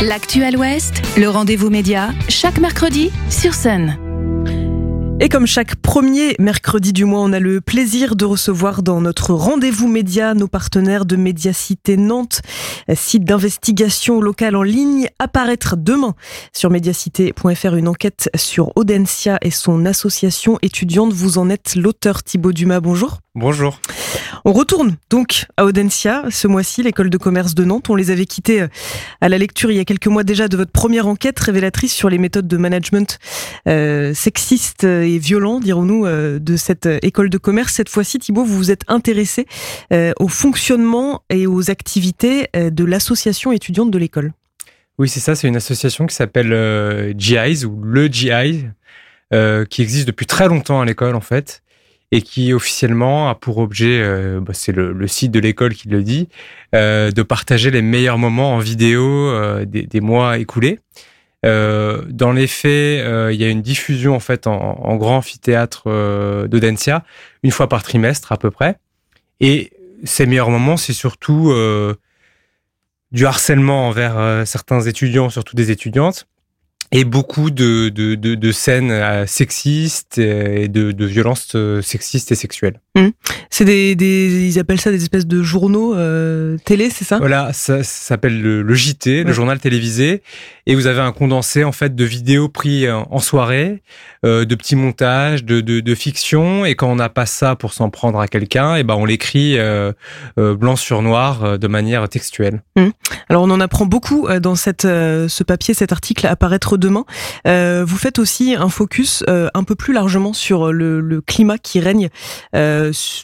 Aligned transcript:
L'actuel 0.00 0.56
Ouest, 0.56 1.02
le 1.16 1.28
rendez-vous 1.28 1.70
média, 1.70 2.10
chaque 2.28 2.58
mercredi 2.58 3.10
sur 3.30 3.52
Sun. 3.52 4.07
Et 5.20 5.28
comme 5.28 5.46
chaque 5.48 5.74
premier 5.74 6.36
mercredi 6.38 6.92
du 6.92 7.04
mois, 7.04 7.20
on 7.20 7.32
a 7.32 7.40
le 7.40 7.60
plaisir 7.60 8.14
de 8.14 8.24
recevoir 8.24 8.84
dans 8.84 9.00
notre 9.00 9.34
rendez-vous 9.34 9.88
média 9.88 10.32
nos 10.32 10.46
partenaires 10.46 11.06
de 11.06 11.16
Médiacité 11.16 11.96
Nantes, 11.96 12.40
site 12.94 13.24
d'investigation 13.24 14.20
locale 14.20 14.54
en 14.54 14.62
ligne, 14.62 15.08
apparaître 15.18 15.76
demain 15.76 16.14
sur 16.52 16.70
médiacité.fr 16.70 17.74
une 17.74 17.88
enquête 17.88 18.30
sur 18.36 18.70
Audencia 18.76 19.38
et 19.42 19.50
son 19.50 19.86
association 19.86 20.60
étudiante. 20.62 21.12
Vous 21.12 21.38
en 21.38 21.50
êtes 21.50 21.74
l'auteur 21.74 22.22
Thibaut 22.22 22.52
Dumas, 22.52 22.78
bonjour. 22.78 23.18
Bonjour. 23.34 23.80
On 24.44 24.52
retourne 24.52 24.96
donc 25.10 25.46
à 25.56 25.64
Audencia 25.64 26.24
ce 26.30 26.48
mois-ci, 26.48 26.82
l'école 26.82 27.10
de 27.10 27.18
commerce 27.18 27.54
de 27.54 27.64
Nantes. 27.64 27.90
On 27.90 27.94
les 27.94 28.10
avait 28.10 28.24
quittés 28.24 28.62
euh, 28.62 28.68
à 29.20 29.28
la 29.28 29.38
lecture 29.38 29.70
il 29.70 29.76
y 29.76 29.80
a 29.80 29.84
quelques 29.84 30.06
mois 30.06 30.24
déjà 30.24 30.48
de 30.48 30.56
votre 30.56 30.72
première 30.72 31.06
enquête 31.06 31.38
révélatrice 31.38 31.94
sur 31.94 32.08
les 32.08 32.18
méthodes 32.18 32.48
de 32.48 32.56
management 32.56 33.18
euh, 33.68 34.14
sexistes 34.14 34.84
et 35.14 35.18
violents, 35.18 35.60
dirons-nous, 35.60 36.06
euh, 36.06 36.38
de 36.38 36.56
cette 36.56 36.88
école 37.02 37.30
de 37.30 37.38
commerce. 37.38 37.74
Cette 37.74 37.88
fois-ci, 37.88 38.18
Thibault, 38.18 38.44
vous 38.44 38.56
vous 38.56 38.70
êtes 38.70 38.84
intéressé 38.88 39.46
au 40.18 40.28
fonctionnement 40.28 41.22
et 41.30 41.46
aux 41.46 41.70
activités 41.70 42.48
de 42.54 42.84
l'association 42.84 43.52
étudiante 43.52 43.90
de 43.90 43.98
l'école. 43.98 44.32
Oui, 44.98 45.08
c'est 45.08 45.20
ça. 45.20 45.34
C'est 45.34 45.48
une 45.48 45.56
association 45.56 46.06
qui 46.06 46.14
s'appelle 46.14 47.14
GIs 47.16 47.64
ou 47.64 47.80
le 47.82 48.06
GI, 48.06 48.66
qui 49.70 49.82
existe 49.82 50.06
depuis 50.06 50.26
très 50.26 50.48
longtemps 50.48 50.80
à 50.80 50.84
l'école 50.84 51.14
en 51.14 51.20
fait 51.20 51.62
et 52.10 52.22
qui 52.22 52.52
officiellement 52.52 53.28
a 53.28 53.34
pour 53.34 53.58
objet, 53.58 54.00
euh, 54.00 54.40
bah, 54.40 54.52
c'est 54.54 54.72
le, 54.72 55.06
site 55.06 55.30
de 55.30 55.40
l'école 55.40 55.74
qui 55.74 55.88
le 55.88 56.02
dit, 56.02 56.28
euh, 56.74 57.10
de 57.10 57.22
partager 57.22 57.70
les 57.70 57.82
meilleurs 57.82 58.18
moments 58.18 58.54
en 58.54 58.58
vidéo 58.58 59.04
euh, 59.04 59.64
des, 59.66 60.00
mois 60.00 60.38
écoulés. 60.38 60.78
Dans 61.44 62.32
les 62.32 62.46
faits, 62.46 63.32
il 63.32 63.40
y 63.40 63.44
a 63.44 63.48
une 63.48 63.62
diffusion 63.62 64.14
en 64.14 64.20
fait 64.20 64.46
en, 64.46 64.96
grand 64.96 65.18
amphithéâtre 65.18 65.84
d'Audencia 66.48 67.04
une 67.42 67.50
fois 67.50 67.68
par 67.68 67.82
trimestre 67.82 68.32
à 68.32 68.36
peu 68.36 68.50
près. 68.50 68.78
Et 69.40 69.72
ces 70.04 70.26
meilleurs 70.26 70.50
moments, 70.50 70.76
c'est 70.76 70.92
surtout 70.92 71.54
du 73.12 73.26
harcèlement 73.26 73.88
envers 73.88 74.46
certains 74.46 74.80
étudiants, 74.80 75.30
surtout 75.30 75.54
des 75.54 75.70
étudiantes, 75.70 76.26
et 76.90 77.04
beaucoup 77.04 77.50
de, 77.50 77.90
de, 77.90 78.14
de, 78.14 78.34
de 78.34 78.52
scènes 78.52 78.90
euh, 78.90 79.26
sexistes 79.26 80.18
et 80.18 80.68
de, 80.68 80.92
de 80.92 81.04
violences 81.04 81.52
euh, 81.54 81.82
sexistes 81.82 82.32
et 82.32 82.34
sexuelles. 82.34 82.80
Mmh. 82.94 83.08
C'est 83.50 83.66
des, 83.66 83.94
des, 83.94 84.46
ils 84.48 84.58
appellent 84.58 84.80
ça 84.80 84.90
des 84.90 85.02
espèces 85.02 85.26
de 85.26 85.42
journaux 85.42 85.94
euh, 85.94 86.56
télé, 86.64 86.88
c'est 86.90 87.04
ça? 87.04 87.18
Voilà, 87.18 87.52
ça, 87.52 87.82
s'appelle 87.82 88.40
le, 88.40 88.62
le, 88.62 88.74
JT, 88.74 89.24
le 89.24 89.32
journal 89.32 89.58
télévisé, 89.58 90.22
et 90.66 90.74
vous 90.74 90.86
avez 90.86 91.00
un 91.00 91.12
condensé 91.12 91.62
en 91.62 91.72
fait 91.72 91.94
de 91.94 92.04
vidéos 92.04 92.48
prises 92.48 92.88
en 92.88 93.18
soirée, 93.18 93.82
euh, 94.24 94.44
de 94.44 94.54
petits 94.54 94.76
montages, 94.76 95.44
de, 95.44 95.60
de, 95.60 95.80
de, 95.80 95.94
fiction, 95.94 96.64
et 96.64 96.74
quand 96.74 96.90
on 96.90 96.96
n'a 96.96 97.08
pas 97.10 97.26
ça 97.26 97.54
pour 97.54 97.74
s'en 97.74 97.90
prendre 97.90 98.18
à 98.18 98.28
quelqu'un, 98.28 98.76
et 98.76 98.82
ben 98.82 98.94
on 98.94 99.04
l'écrit 99.04 99.56
euh 99.58 99.92
blanc 100.38 100.76
sur 100.76 101.02
noir 101.02 101.58
de 101.58 101.68
manière 101.68 102.08
textuelle. 102.08 102.62
Mmh. 102.76 102.88
Alors 103.28 103.42
on 103.42 103.50
en 103.50 103.60
apprend 103.60 103.86
beaucoup 103.86 104.28
dans 104.40 104.54
cette, 104.54 104.82
ce 104.82 105.42
papier, 105.42 105.74
cet 105.74 105.92
article 105.92 106.26
apparaître 106.26 106.77
demain. 106.78 107.04
vous 107.44 107.96
faites 107.96 108.18
aussi 108.18 108.54
un 108.54 108.68
focus 108.68 109.24
un 109.28 109.64
peu 109.64 109.74
plus 109.74 109.92
largement 109.92 110.32
sur 110.32 110.72
le, 110.72 111.00
le 111.00 111.20
climat 111.20 111.58
qui 111.58 111.80
règne 111.80 112.08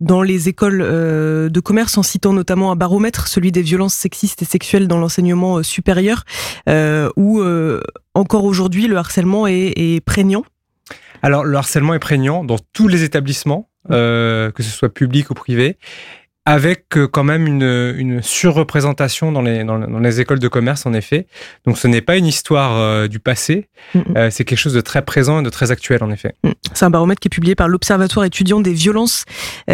dans 0.00 0.22
les 0.22 0.48
écoles 0.48 0.82
euh, 0.82 1.48
de 1.48 1.60
commerce 1.60 1.96
en 1.98 2.02
citant 2.02 2.32
notamment 2.32 2.72
un 2.72 2.76
baromètre, 2.76 3.28
celui 3.28 3.52
des 3.52 3.62
violences 3.62 3.94
sexistes 3.94 4.42
et 4.42 4.44
sexuelles 4.44 4.88
dans 4.88 4.98
l'enseignement 4.98 5.58
euh, 5.58 5.62
supérieur, 5.62 6.24
euh, 6.68 7.10
où 7.16 7.42
encore 8.14 8.44
aujourd'hui 8.44 8.86
le 8.86 8.96
harcèlement 8.96 9.46
est, 9.46 10.04
prégnant. 10.04 10.44
Alors 11.22 11.44
le 11.44 11.56
harcèlement 11.56 11.94
est 11.94 11.98
prégnant 11.98 12.44
dans 12.44 12.58
tous 12.72 12.88
les 12.88 13.02
établissements, 13.02 13.68
que 13.88 14.52
ce 14.58 14.70
soit 14.70 14.92
public 14.92 15.30
ou 15.30 15.34
privé 15.34 15.78
avec 16.46 16.96
euh, 16.96 17.06
quand 17.06 17.24
même 17.24 17.46
une, 17.46 17.94
une 17.96 18.22
surreprésentation 18.22 19.30
dans 19.30 19.42
les, 19.42 19.62
dans, 19.62 19.76
les 19.76 20.20
écoles 20.20 20.38
de 20.38 20.48
commerce, 20.48 20.86
en 20.86 20.94
effet. 20.94 21.26
Donc 21.66 21.76
ce 21.76 21.86
n'est 21.86 22.00
pas 22.00 22.16
une 22.16 22.26
histoire 22.26 22.78
euh, 22.78 23.08
du 23.08 23.20
passé, 23.20 23.68
euh, 24.16 24.30
c'est 24.30 24.44
quelque 24.44 24.58
chose 24.58 24.72
de 24.72 24.80
très 24.80 25.02
présent 25.02 25.40
et 25.40 25.42
de 25.42 25.50
très 25.50 25.70
actuel, 25.70 26.02
en 26.02 26.10
effet. 26.10 26.34
Mm. 26.42 26.50
C'est 26.72 26.84
un 26.86 26.90
baromètre 26.90 27.20
qui 27.20 27.28
est 27.28 27.30
publié 27.30 27.54
par 27.54 27.68
l'Observatoire 27.68 28.24
étudiant 28.24 28.60
des 28.60 28.72
violences 28.72 29.24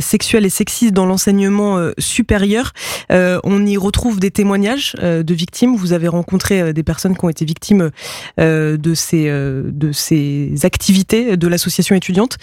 sexuelles 0.00 0.44
et 0.44 0.50
sexistes 0.50 0.92
dans 0.92 1.06
l'enseignement 1.06 1.90
supérieur. 1.98 2.72
on 3.10 3.66
y 3.66 3.76
retrouve 3.76 4.18
des 4.18 4.30
témoignages 4.30 4.94
de 5.00 5.34
victimes. 5.34 5.76
Vous 5.76 5.92
avez 5.92 6.08
rencontré 6.08 6.72
des 6.72 6.82
personnes 6.82 7.16
qui 7.16 7.24
ont 7.24 7.28
été 7.28 7.44
victimes 7.44 7.90
de, 8.38 8.94
ces, 8.94 9.28
de 9.28 9.92
ces 9.92 10.54
activités 10.64 11.36
de 11.36 11.48
l'association 11.48 11.94
étudiante. 11.94 12.38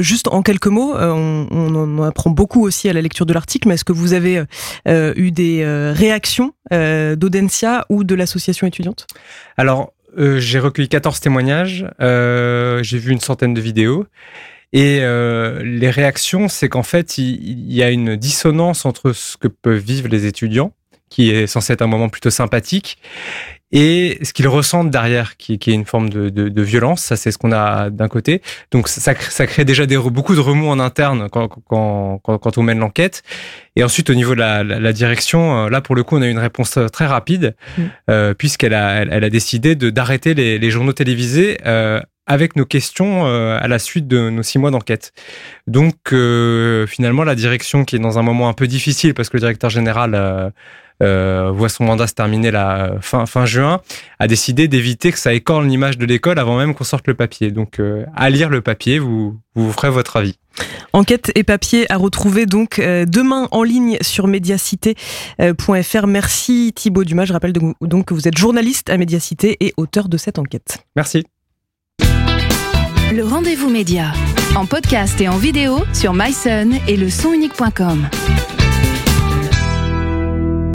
juste 0.00 0.28
en 0.28 0.42
quelques 0.42 0.68
mots, 0.68 0.94
on, 0.96 1.46
on 1.50 1.74
en 1.74 2.02
apprend 2.02 2.30
beaucoup 2.30 2.64
aussi 2.64 2.88
à 2.88 2.94
la 2.94 3.02
lecture 3.02 3.26
de 3.26 3.34
l'article 3.34 3.59
est-ce 3.68 3.84
que 3.84 3.92
vous 3.92 4.12
avez 4.12 4.42
euh, 4.88 5.12
eu 5.16 5.30
des 5.30 5.62
euh, 5.62 5.92
réactions 5.94 6.52
euh, 6.72 7.16
d'Audencia 7.16 7.86
ou 7.88 8.04
de 8.04 8.14
l'association 8.14 8.66
étudiante? 8.66 9.06
Alors, 9.56 9.92
j'ai 10.16 10.58
recueilli 10.58 10.88
14 10.88 11.20
témoignages, 11.20 11.86
j'ai 12.00 12.98
vu 12.98 13.12
une 13.12 13.20
centaine 13.20 13.54
de 13.54 13.60
vidéos. 13.60 14.06
Et 14.72 14.98
les 15.00 15.90
réactions, 15.90 16.48
c'est 16.48 16.68
qu'en 16.68 16.82
fait, 16.82 17.16
il, 17.16 17.72
y 17.72 17.80
a 17.84 17.90
une 17.90 18.16
dissonance 18.16 18.84
entre 18.86 19.12
ce 19.12 19.36
que 19.36 19.46
peuvent 19.46 19.78
vivre 19.78 20.08
les 20.08 20.26
étudiants, 20.26 20.72
qui 21.10 21.30
est 21.30 21.46
censé 21.46 21.74
être 21.74 21.82
un 21.82 21.86
moment 21.86 22.08
plutôt 22.08 22.30
sympathique, 22.30 22.98
et 23.72 24.18
ce 24.22 24.32
qu'ils 24.32 24.48
ressentent 24.48 24.90
derrière, 24.90 25.36
qui, 25.36 25.58
qui, 25.58 25.70
est 25.70 25.74
une 25.74 25.84
forme 25.84 26.10
de, 26.10 26.28
de, 26.28 26.48
de 26.48 26.62
violence. 26.62 27.02
Ça, 27.02 27.16
c'est 27.16 27.30
ce 27.30 27.38
qu'on 27.38 27.52
a 27.52 27.88
d'un 27.90 28.08
côté. 28.08 28.42
Donc, 28.72 28.88
ça, 28.88 29.14
ça 29.14 29.46
crée 29.46 29.64
déjà 29.64 29.86
des, 29.86 29.96
beaucoup 29.96 30.34
de 30.34 30.40
remous 30.40 30.68
en 30.68 30.80
interne 30.80 31.28
quand, 31.30 31.48
quand, 31.68 32.18
quand, 32.22 32.38
quand 32.38 32.58
on 32.58 32.62
mène 32.62 32.80
l'enquête. 32.80 33.22
Et 33.76 33.84
ensuite, 33.84 34.10
au 34.10 34.14
niveau 34.14 34.34
de 34.34 34.40
la, 34.40 34.64
la, 34.64 34.92
direction, 34.92 35.66
euh, 35.66 35.68
là, 35.68 35.80
pour 35.80 35.94
le 35.94 36.02
coup, 36.02 36.16
on 36.16 36.22
a 36.22 36.26
eu 36.26 36.30
une 36.30 36.38
réponse 36.38 36.76
euh, 36.78 36.88
très 36.88 37.06
rapide, 37.06 37.54
mmh. 37.78 37.82
euh, 38.10 38.34
puisqu'elle 38.34 38.74
a, 38.74 39.02
elle, 39.02 39.24
a 39.24 39.30
décidé 39.30 39.76
d'arrêter 39.76 40.34
les, 40.34 40.58
les, 40.58 40.70
journaux 40.70 40.92
télévisés 40.92 41.58
euh, 41.64 42.00
avec 42.30 42.54
nos 42.54 42.64
questions 42.64 43.26
euh, 43.26 43.58
à 43.60 43.66
la 43.66 43.80
suite 43.80 44.06
de 44.06 44.30
nos 44.30 44.44
six 44.44 44.58
mois 44.58 44.70
d'enquête. 44.70 45.12
Donc, 45.66 45.96
finalement, 46.88 47.24
la 47.24 47.34
direction, 47.34 47.84
qui 47.84 47.96
est 47.96 47.98
dans 47.98 48.18
un 48.18 48.22
moment 48.22 48.48
un 48.48 48.52
peu 48.52 48.68
difficile, 48.68 49.14
parce 49.14 49.28
que 49.28 49.36
le 49.36 49.40
directeur 49.40 49.68
général 49.68 50.52
euh, 51.02 51.50
voit 51.50 51.70
son 51.70 51.84
mandat 51.84 52.06
se 52.06 52.12
terminer 52.12 52.50
la 52.50 52.92
fin, 53.00 53.24
fin 53.24 53.46
juin, 53.46 53.80
a 54.18 54.26
décidé 54.26 54.68
d'éviter 54.68 55.12
que 55.12 55.18
ça 55.18 55.32
écorne 55.32 55.66
l'image 55.66 55.96
de 55.96 56.04
l'école 56.04 56.38
avant 56.38 56.58
même 56.58 56.74
qu'on 56.74 56.84
sorte 56.84 57.06
le 57.08 57.14
papier. 57.14 57.50
Donc, 57.50 57.80
euh, 57.80 58.04
à 58.14 58.28
lire 58.28 58.50
le 58.50 58.60
papier, 58.60 58.98
vous, 58.98 59.38
vous 59.54 59.72
ferez 59.72 59.88
votre 59.88 60.16
avis. 60.16 60.36
Enquête 60.92 61.32
et 61.36 61.42
papier 61.42 61.90
à 61.90 61.96
retrouver 61.96 62.44
donc 62.44 62.78
euh, 62.78 63.06
demain 63.06 63.48
en 63.50 63.62
ligne 63.62 63.96
sur 64.02 64.26
médiacité.fr. 64.26 66.06
Merci 66.06 66.72
Thibaut 66.74 67.04
Dumas. 67.04 67.24
Je 67.24 67.32
rappelle 67.32 67.52
donc 67.52 68.04
que 68.06 68.14
vous 68.14 68.28
êtes 68.28 68.36
journaliste 68.36 68.90
à 68.90 68.98
Médiacité 68.98 69.56
et 69.60 69.72
auteur 69.78 70.08
de 70.08 70.18
cette 70.18 70.38
enquête. 70.38 70.84
Merci. 70.96 71.24
Le 73.12 73.24
rendez-vous 73.24 73.70
média 73.70 74.12
en 74.54 74.66
podcast 74.66 75.20
et 75.20 75.28
en 75.28 75.36
vidéo 75.36 75.80
sur 75.92 76.14
myson 76.14 76.70
et 76.86 76.96
le 76.96 77.10
sonunique.com. 77.10 78.08